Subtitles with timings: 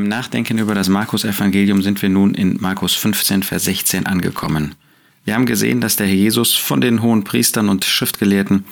[0.00, 4.74] Beim Nachdenken über das Markus-Evangelium sind wir nun in Markus 15, Vers 16 angekommen.
[5.26, 8.64] Wir haben gesehen, dass der Herr Jesus von den hohen Priestern und Schriftgelehrten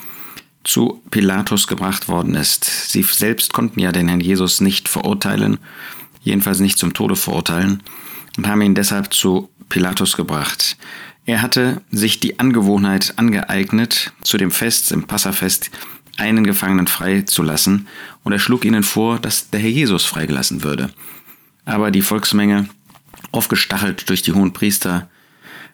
[0.63, 2.65] zu Pilatus gebracht worden ist.
[2.89, 5.59] Sie selbst konnten ja den Herrn Jesus nicht verurteilen,
[6.23, 7.83] jedenfalls nicht zum Tode verurteilen,
[8.35, 10.77] und haben ihn deshalb zu Pilatus gebracht.
[11.27, 15.69] Er hatte sich die Angewohnheit angeeignet, zu dem Fest, im Passafest,
[16.17, 17.87] einen Gefangenen freizulassen,
[18.23, 20.89] und er schlug ihnen vor, dass der Herr Jesus freigelassen würde.
[21.69, 22.67] Aber die Volksmenge,
[23.31, 25.07] aufgestachelt durch die hohen Priester,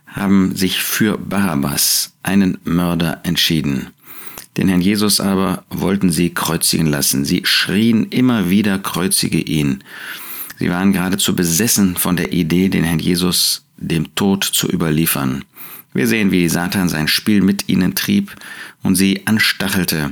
[0.08, 3.88] haben sich für Barabbas, einen Mörder, entschieden.
[4.58, 7.24] Den Herrn Jesus aber wollten sie kreuzigen lassen.
[7.24, 9.86] Sie schrien immer wieder, kreuzige ihn.
[10.60, 15.46] Sie waren geradezu besessen von der Idee, den Herrn Jesus dem Tod zu überliefern.
[15.94, 18.36] Wir sehen, wie Satan sein Spiel mit ihnen trieb
[18.84, 20.12] und sie anstachelte,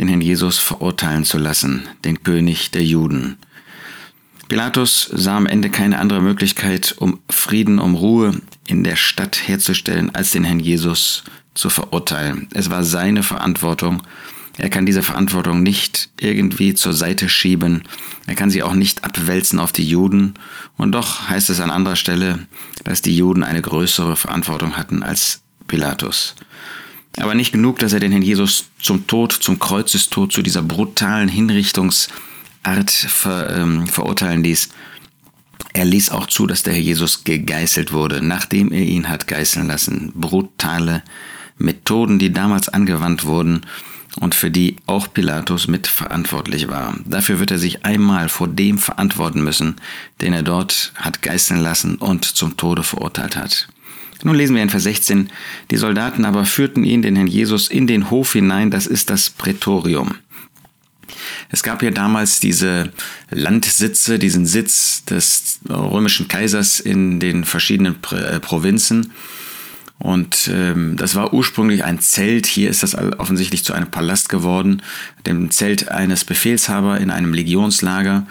[0.00, 3.36] den Herrn Jesus verurteilen zu lassen, den König der Juden.
[4.52, 10.14] Pilatus sah am Ende keine andere Möglichkeit, um Frieden, um Ruhe in der Stadt herzustellen,
[10.14, 12.48] als den Herrn Jesus zu verurteilen.
[12.52, 14.02] Es war seine Verantwortung.
[14.58, 17.84] Er kann diese Verantwortung nicht irgendwie zur Seite schieben.
[18.26, 20.34] Er kann sie auch nicht abwälzen auf die Juden.
[20.76, 22.40] Und doch heißt es an anderer Stelle,
[22.84, 26.34] dass die Juden eine größere Verantwortung hatten als Pilatus.
[27.16, 31.30] Aber nicht genug, dass er den Herrn Jesus zum Tod, zum Kreuzestod, zu dieser brutalen
[31.30, 32.10] Hinrichtungs-
[32.62, 34.68] Art ver, ähm, verurteilen ließ.
[35.74, 39.66] Er ließ auch zu, dass der Herr Jesus gegeißelt wurde, nachdem er ihn hat geißeln
[39.66, 40.12] lassen.
[40.14, 41.02] Brutale
[41.58, 43.62] Methoden, die damals angewandt wurden
[44.20, 46.96] und für die auch Pilatus mitverantwortlich war.
[47.06, 49.76] Dafür wird er sich einmal vor dem verantworten müssen,
[50.20, 53.68] den er dort hat geißeln lassen und zum Tode verurteilt hat.
[54.24, 55.30] Nun lesen wir in Vers 16,
[55.70, 59.30] die Soldaten aber führten ihn, den Herrn Jesus, in den Hof hinein, das ist das
[59.30, 60.14] Prätorium.
[61.52, 62.90] Es gab ja damals diese
[63.30, 69.12] Landsitze, diesen Sitz des römischen Kaisers in den verschiedenen äh, Provinzen.
[69.98, 72.46] Und ähm, das war ursprünglich ein Zelt.
[72.46, 74.82] Hier ist das offensichtlich zu einem Palast geworden,
[75.26, 78.26] dem Zelt eines Befehlshaber in einem Legionslager.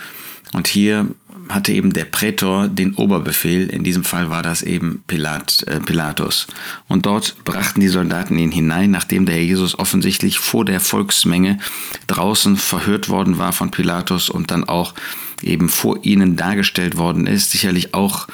[0.52, 1.08] Und hier
[1.54, 3.70] hatte eben der Prätor den Oberbefehl.
[3.70, 6.48] In diesem Fall war das eben Pilat, äh, Pilatus.
[6.88, 11.60] Und dort brachten die Soldaten ihn hinein, nachdem der Herr Jesus offensichtlich vor der Volksmenge
[12.08, 14.94] draußen verhört worden war von Pilatus und dann auch
[15.42, 17.52] eben vor ihnen dargestellt worden ist.
[17.52, 18.28] Sicherlich auch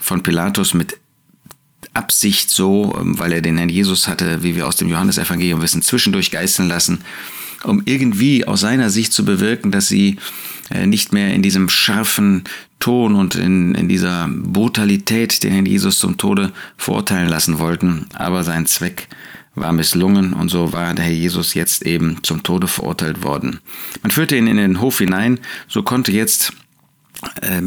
[0.00, 0.98] von Pilatus mit
[1.92, 5.82] Absicht so, ähm, weil er den Herrn Jesus hatte, wie wir aus dem Johannesevangelium wissen,
[5.82, 7.00] zwischendurch geißeln lassen,
[7.64, 10.16] um irgendwie aus seiner Sicht zu bewirken, dass sie
[10.70, 12.44] äh, nicht mehr in diesem scharfen
[12.78, 18.06] Ton und in, in dieser Brutalität den Herrn Jesus zum Tode verurteilen lassen wollten.
[18.14, 19.08] Aber sein Zweck
[19.54, 23.60] war misslungen und so war der Herr Jesus jetzt eben zum Tode verurteilt worden.
[24.02, 26.52] Man führte ihn in den Hof hinein, so konnte jetzt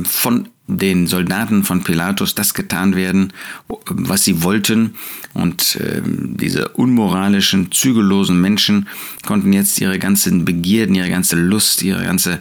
[0.06, 3.34] von den Soldaten von Pilatus das getan werden,
[3.68, 4.96] was sie wollten.
[5.34, 8.88] Und äh, diese unmoralischen, zügellosen Menschen
[9.25, 12.40] konnten jetzt ihre ganzen Begierden, ihre ganze Lust, ihre ganze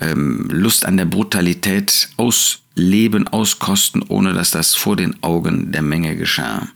[0.00, 6.16] ähm, Lust an der Brutalität ausleben, auskosten, ohne dass das vor den Augen der Menge
[6.16, 6.68] geschah.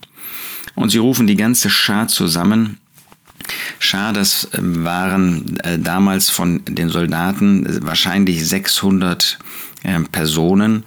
[0.75, 2.80] Und sie rufen die ganze Schar zusammen.
[3.79, 9.39] Schar, das ähm, waren äh, damals von den Soldaten wahrscheinlich 600
[9.83, 10.85] äh, Personen.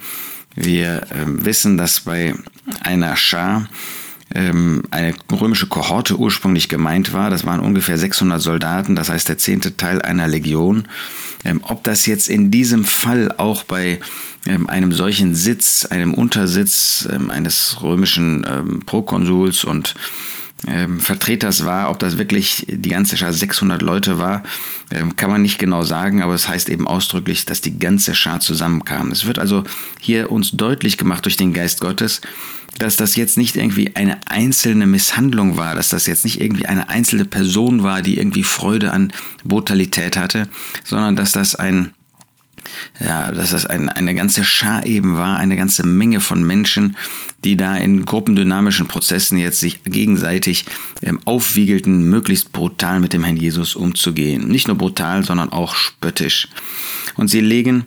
[0.56, 2.36] Wir äh, wissen, dass bei
[2.82, 3.68] einer Schar
[4.34, 7.30] ähm, eine römische Kohorte ursprünglich gemeint war.
[7.30, 10.88] Das waren ungefähr 600 Soldaten, das heißt der zehnte Teil einer Legion.
[11.46, 14.00] Ähm, ob das jetzt in diesem Fall auch bei
[14.46, 19.96] ähm, einem solchen Sitz, einem Untersitz eines römischen Prokonsuls und
[20.68, 24.44] ähm, Vertreters war, ob das wirklich die ganze Schar 600 Leute war,
[24.92, 28.40] ähm, kann man nicht genau sagen, aber es heißt eben ausdrücklich, dass die ganze Schar
[28.40, 29.12] zusammenkam.
[29.12, 29.64] Es wird also
[30.00, 32.22] hier uns deutlich gemacht durch den Geist Gottes,
[32.80, 36.90] dass das jetzt nicht irgendwie eine einzelne Misshandlung war, dass das jetzt nicht irgendwie eine
[36.90, 39.14] einzelne Person war, die irgendwie Freude an
[39.44, 40.48] Brutalität hatte,
[40.84, 41.94] sondern dass das ein
[43.00, 46.96] ja, dass das ein, eine ganze Schar eben war, eine ganze Menge von Menschen,
[47.44, 50.66] die da in gruppendynamischen Prozessen jetzt sich gegenseitig
[51.02, 54.48] ähm, aufwiegelten, möglichst brutal mit dem Herrn Jesus umzugehen.
[54.48, 56.48] Nicht nur brutal, sondern auch spöttisch.
[57.16, 57.86] Und sie legen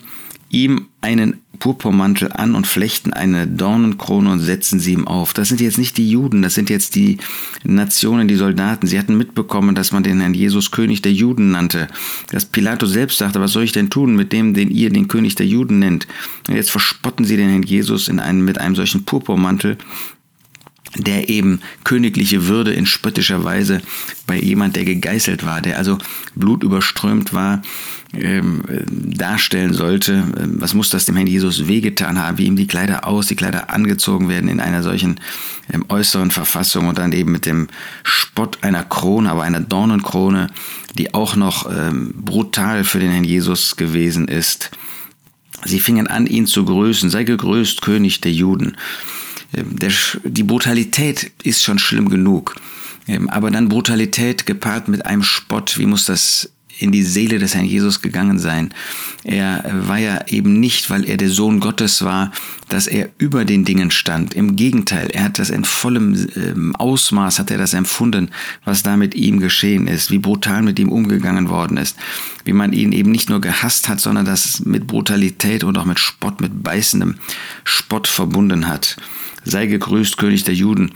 [0.50, 5.32] ihm einen Purpurmantel an und flechten eine Dornenkrone und setzen sie ihm auf.
[5.32, 7.18] Das sind jetzt nicht die Juden, das sind jetzt die
[7.64, 8.86] Nationen, die Soldaten.
[8.86, 11.88] Sie hatten mitbekommen, dass man den Herrn Jesus König der Juden nannte.
[12.30, 15.34] Dass Pilatus selbst sagte, was soll ich denn tun mit dem, den ihr den König
[15.34, 16.06] der Juden nennt?
[16.48, 19.78] Und jetzt verspotten sie den Herrn Jesus in einem, mit einem solchen Purpurmantel
[20.98, 23.82] der eben königliche Würde in spöttischer Weise
[24.26, 25.98] bei jemand, der gegeißelt war, der also
[26.34, 27.62] blutüberströmt war,
[28.14, 30.24] ähm, darstellen sollte.
[30.38, 33.36] Ähm, was muss das dem Herrn Jesus wehgetan haben, wie ihm die Kleider aus, die
[33.36, 35.20] Kleider angezogen werden in einer solchen
[35.72, 37.68] ähm, äußeren Verfassung und dann eben mit dem
[38.02, 40.48] Spott einer Krone, aber einer Dornenkrone,
[40.96, 44.70] die auch noch ähm, brutal für den Herrn Jesus gewesen ist.
[45.64, 47.10] Sie fingen an, ihn zu grüßen.
[47.10, 48.76] Sei gegrüßt, König der Juden.
[49.54, 49.92] Ähm, der,
[50.24, 52.56] die Brutalität ist schon schlimm genug.
[53.08, 57.54] Ähm, aber dann Brutalität gepaart mit einem Spott, wie muss das in die Seele des
[57.54, 58.72] Herrn Jesus gegangen sein.
[59.24, 62.32] Er war ja eben nicht, weil er der Sohn Gottes war,
[62.68, 64.34] dass er über den Dingen stand.
[64.34, 68.30] Im Gegenteil, er hat das in vollem ähm, Ausmaß, hat er das empfunden,
[68.64, 71.96] was da mit ihm geschehen ist, wie brutal mit ihm umgegangen worden ist,
[72.44, 75.98] wie man ihn eben nicht nur gehasst hat, sondern das mit Brutalität und auch mit
[75.98, 77.16] Spott, mit beißendem
[77.64, 78.96] Spott verbunden hat
[79.46, 80.90] sei gegrüßt, König der Juden.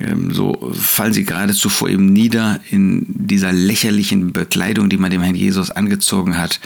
[0.00, 5.22] Ähm, so fallen sie geradezu vor ihm nieder in dieser lächerlichen Bekleidung, die man dem
[5.22, 6.60] Herrn Jesus angezogen hat,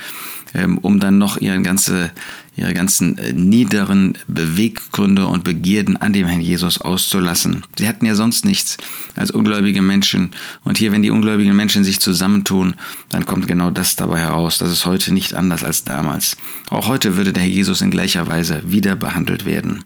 [0.55, 2.11] ähm, um dann noch ihre, ganze,
[2.57, 7.63] ihre ganzen äh, niederen Beweggründe und Begierden an dem Herrn Jesus auszulassen.
[7.79, 8.77] Sie hatten ja sonst nichts
[9.17, 10.33] als ungläubige Menschen.
[10.65, 12.75] Und hier, wenn die ungläubigen Menschen sich zusammentun,
[13.09, 14.59] dann kommt genau das dabei heraus.
[14.59, 16.37] Das ist heute nicht anders als damals.
[16.69, 19.85] Auch heute würde der Herr Jesus in gleicher Weise wieder behandelt werden.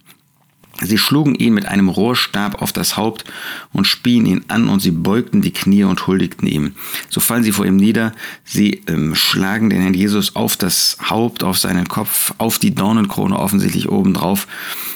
[0.83, 3.25] Sie schlugen ihn mit einem Rohrstab auf das Haupt
[3.73, 6.75] und spien ihn an und sie beugten die Knie und huldigten ihm.
[7.09, 8.13] So fallen sie vor ihm nieder,
[8.45, 13.39] sie ähm, schlagen den Herrn Jesus auf das Haupt, auf seinen Kopf, auf die Dornenkrone
[13.39, 14.47] offensichtlich obendrauf.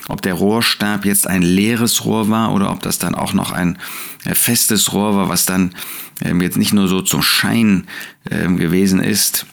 [0.08, 3.78] Ob der Rohrstab jetzt ein leeres Rohr war oder ob das dann auch noch ein
[4.24, 5.72] äh, festes Rohr war, was dann
[6.20, 7.86] ähm, jetzt nicht nur so zum Schein
[8.30, 9.46] ähm, gewesen ist,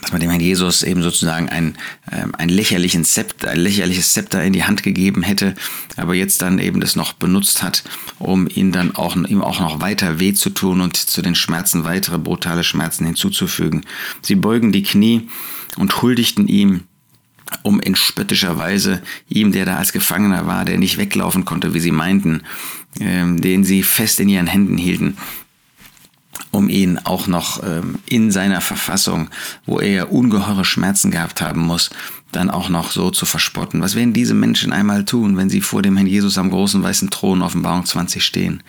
[0.00, 1.76] dass man dem Herrn Jesus eben sozusagen ein,
[2.12, 5.54] ähm, ein, lächerlichen Zepter, ein lächerliches Zepter in die Hand gegeben hätte,
[5.96, 7.82] aber jetzt dann eben das noch benutzt hat,
[8.18, 11.84] um ihn dann auch, ihm auch noch weiter weh zu tun und zu den Schmerzen
[11.84, 13.84] weitere brutale Schmerzen hinzuzufügen.
[14.22, 15.28] Sie beugen die Knie
[15.76, 16.82] und huldigten ihm,
[17.62, 21.80] um in spöttischer Weise ihm, der da als Gefangener war, der nicht weglaufen konnte, wie
[21.80, 22.42] sie meinten,
[23.00, 25.16] ähm, den sie fest in ihren Händen hielten,
[26.50, 29.28] um ihn auch noch ähm, in seiner Verfassung,
[29.66, 31.90] wo er ungeheure Schmerzen gehabt haben muss,
[32.32, 33.80] dann auch noch so zu verspotten.
[33.80, 37.10] Was werden diese Menschen einmal tun, wenn sie vor dem Herrn Jesus am großen weißen
[37.10, 38.62] Thron Offenbarung 20 stehen?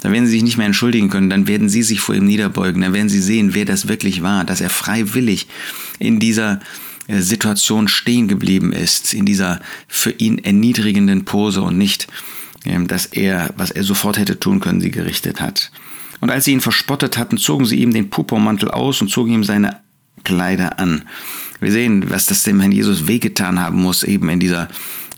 [0.00, 2.82] Dann werden sie sich nicht mehr entschuldigen können, dann werden sie sich vor ihm niederbeugen,
[2.82, 5.46] dann werden sie sehen, wer das wirklich war, dass er freiwillig
[5.98, 6.60] in dieser
[7.06, 12.08] äh, Situation stehen geblieben ist, in dieser für ihn erniedrigenden Pose und nicht,
[12.64, 15.70] ähm, dass er, was er sofort hätte tun können, sie gerichtet hat.
[16.20, 19.44] Und als sie ihn verspottet hatten, zogen sie ihm den Purpurmantel aus und zogen ihm
[19.44, 19.80] seine
[20.24, 21.02] Kleider an.
[21.60, 24.68] Wir sehen, was das dem Herrn Jesus wehgetan haben muss, eben in dieser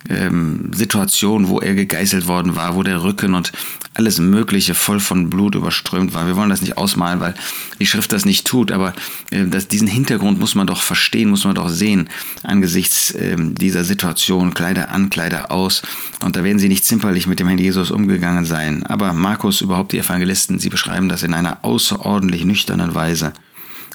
[0.09, 3.53] ähm, Situation, wo er gegeißelt worden war, wo der Rücken und
[3.95, 6.27] alles Mögliche voll von Blut überströmt war.
[6.27, 7.35] Wir wollen das nicht ausmalen, weil
[7.79, 8.95] die Schrift das nicht tut, aber
[9.31, 12.09] äh, das, diesen Hintergrund muss man doch verstehen, muss man doch sehen
[12.43, 15.83] angesichts äh, dieser Situation, Kleider an, Kleider aus.
[16.25, 18.85] Und da werden sie nicht zimperlich mit dem Herrn Jesus umgegangen sein.
[18.85, 23.33] Aber Markus, überhaupt die Evangelisten, sie beschreiben das in einer außerordentlich nüchternen Weise.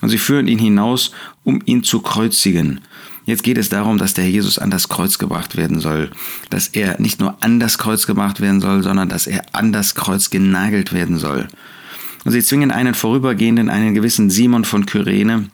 [0.01, 1.11] Und sie führen ihn hinaus,
[1.43, 2.81] um ihn zu kreuzigen.
[3.25, 6.11] Jetzt geht es darum, dass der Jesus an das Kreuz gebracht werden soll.
[6.49, 9.95] Dass er nicht nur an das Kreuz gebracht werden soll, sondern dass er an das
[9.95, 11.47] Kreuz genagelt werden soll.
[12.23, 15.49] Und sie zwingen einen vorübergehenden, einen gewissen Simon von Kyrene,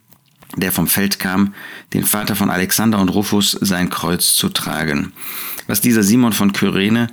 [0.56, 1.54] der vom Feld kam,
[1.94, 5.14] den Vater von Alexander und Rufus, sein Kreuz zu tragen.
[5.68, 7.08] Was dieser Simon von Kyrene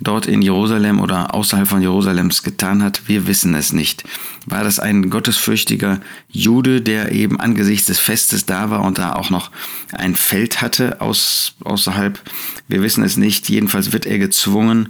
[0.00, 4.04] dort in Jerusalem oder außerhalb von Jerusalems getan hat, wir wissen es nicht.
[4.46, 9.30] War das ein gottesfürchtiger Jude, der eben angesichts des Festes da war und da auch
[9.30, 9.50] noch
[9.92, 12.20] ein Feld hatte aus, außerhalb?
[12.68, 13.48] Wir wissen es nicht.
[13.48, 14.88] Jedenfalls wird er gezwungen,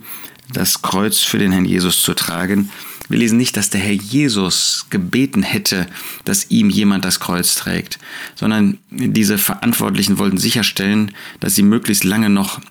[0.53, 2.71] das Kreuz für den Herrn Jesus zu tragen.
[3.13, 5.87] Wir lesen nicht, dass der Herr Jesus gebeten hätte,
[6.25, 7.99] dass ihm jemand das Kreuz trägt,
[8.35, 12.63] sondern diese Verantwortlichen wollten sicherstellen, dass sie möglichst lange noch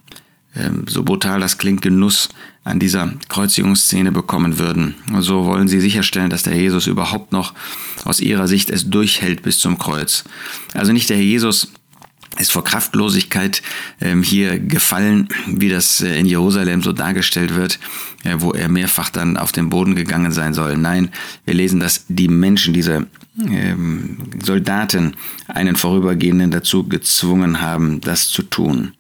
[0.56, 2.30] ähm, so brutal das klingt, Genuss
[2.64, 4.96] an dieser Kreuzigungsszene bekommen würden.
[5.20, 7.54] So wollen sie sicherstellen, dass der Jesus überhaupt noch
[8.04, 10.24] aus ihrer Sicht es durchhält bis zum Kreuz.
[10.74, 11.72] Also nicht der Herr Jesus
[12.42, 13.62] ist vor Kraftlosigkeit
[14.02, 17.80] ähm, hier gefallen, wie das äh, in Jerusalem so dargestellt wird,
[18.24, 20.78] äh, wo er mehrfach dann auf den Boden gegangen sein soll.
[20.78, 21.10] Nein,
[21.46, 23.08] wir lesen, dass die Menschen, diese
[23.40, 25.16] ähm, Soldaten,
[25.48, 28.94] einen Vorübergehenden dazu gezwungen haben, das zu tun.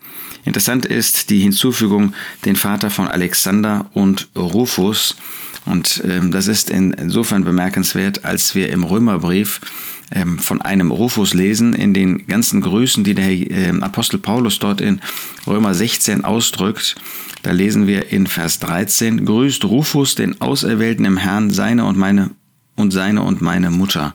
[0.43, 2.13] Interessant ist die Hinzufügung
[2.45, 5.15] den Vater von Alexander und Rufus.
[5.65, 9.61] Und ähm, das ist insofern bemerkenswert, als wir im Römerbrief
[10.11, 14.81] ähm, von einem Rufus lesen, in den ganzen Grüßen, die der äh, Apostel Paulus dort
[14.81, 15.01] in
[15.47, 16.95] Römer 16 ausdrückt,
[17.43, 22.31] Da lesen wir in Vers 13, Grüßt Rufus, den Auserwählten im Herrn, seine und meine
[22.75, 24.13] und seine und meine Mutter.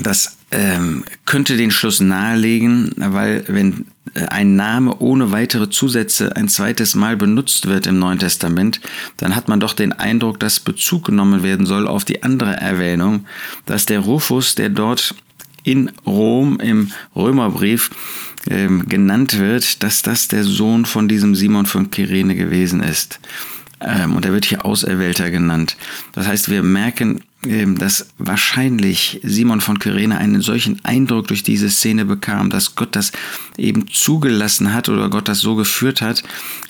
[0.00, 6.94] Das ähm, könnte den Schluss nahelegen, weil wenn ein Name ohne weitere Zusätze ein zweites
[6.94, 8.80] Mal benutzt wird im Neuen Testament,
[9.16, 13.26] dann hat man doch den Eindruck, dass Bezug genommen werden soll auf die andere Erwähnung,
[13.66, 15.14] dass der Rufus, der dort
[15.64, 17.90] in Rom im Römerbrief
[18.48, 23.20] ähm, genannt wird, dass das der Sohn von diesem Simon von Kyrene gewesen ist.
[23.80, 25.76] Ähm, und er wird hier Auserwählter genannt.
[26.12, 32.04] Das heißt, wir merken, dass wahrscheinlich Simon von Kyrene einen solchen Eindruck durch diese Szene
[32.04, 33.10] bekam, dass Gott das
[33.56, 36.22] eben zugelassen hat oder Gott das so geführt hat,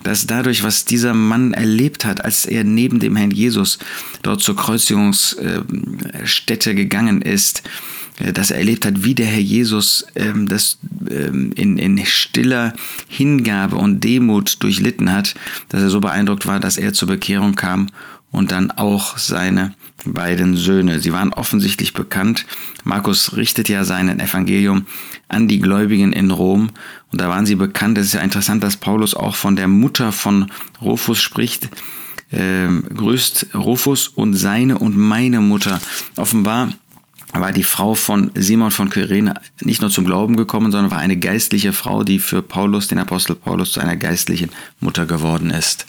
[0.02, 3.78] dass dadurch, was dieser Mann erlebt hat, als er neben dem Herrn Jesus
[4.22, 7.62] dort zur Kreuzigungsstätte gegangen ist,
[8.18, 10.78] äh, dass er erlebt hat, wie der Herr Jesus ähm, das
[11.10, 12.72] ähm, in, in stiller
[13.08, 15.34] Hingabe und Demut durchlitten hat,
[15.68, 17.88] dass er so beeindruckt war, dass er zur Bekehrung kam
[18.30, 19.74] und dann auch seine
[20.04, 21.00] beiden Söhne.
[21.00, 22.46] Sie waren offensichtlich bekannt.
[22.84, 24.86] Markus richtet ja sein Evangelium
[25.28, 26.70] an die Gläubigen in Rom
[27.10, 27.98] und da waren sie bekannt.
[27.98, 31.68] Es ist ja interessant, dass Paulus auch von der Mutter von Rufus spricht.
[32.32, 35.80] Ähm, grüßt Rufus und seine und meine Mutter.
[36.16, 36.72] Offenbar
[37.32, 41.18] war die Frau von Simon von Kyrene nicht nur zum Glauben gekommen, sondern war eine
[41.18, 45.86] geistliche Frau, die für Paulus, den Apostel Paulus, zu einer geistlichen Mutter geworden ist.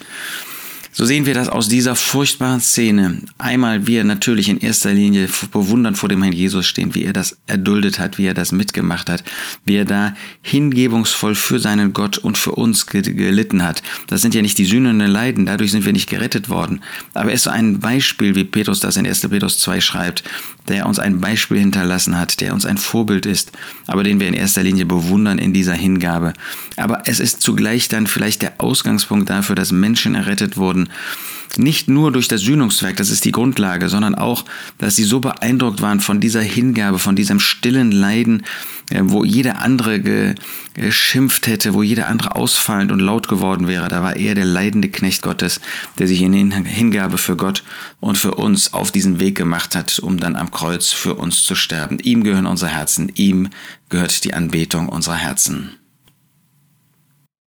[0.96, 3.18] So sehen wir das aus dieser furchtbaren Szene.
[3.36, 7.36] Einmal wir natürlich in erster Linie bewundern vor dem Herrn Jesus stehen, wie er das
[7.48, 9.24] erduldet hat, wie er das mitgemacht hat,
[9.64, 13.82] wie er da hingebungsvoll für seinen Gott und für uns gelitten hat.
[14.06, 16.80] Das sind ja nicht die sühnenden Leiden, dadurch sind wir nicht gerettet worden.
[17.12, 19.22] Aber er ist so ein Beispiel, wie Petrus das in 1.
[19.22, 20.22] Petrus 2 schreibt,
[20.68, 23.50] der uns ein Beispiel hinterlassen hat, der uns ein Vorbild ist,
[23.88, 26.34] aber den wir in erster Linie bewundern in dieser Hingabe.
[26.76, 30.83] Aber es ist zugleich dann vielleicht der Ausgangspunkt dafür, dass Menschen errettet wurden,
[31.58, 34.44] nicht nur durch das Sühnungswerk, das ist die Grundlage, sondern auch,
[34.78, 38.44] dass sie so beeindruckt waren von dieser Hingabe, von diesem stillen Leiden,
[38.90, 40.34] äh, wo jeder andere
[40.74, 43.88] geschimpft hätte, wo jeder andere ausfallend und laut geworden wäre.
[43.88, 45.60] Da war er der leidende Knecht Gottes,
[45.98, 47.62] der sich in Hingabe für Gott
[48.00, 51.54] und für uns auf diesen Weg gemacht hat, um dann am Kreuz für uns zu
[51.54, 51.98] sterben.
[52.00, 53.48] Ihm gehören unsere Herzen, ihm
[53.88, 55.76] gehört die Anbetung unserer Herzen.